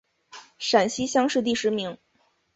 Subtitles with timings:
[0.57, 1.95] 陕西乡试第十名。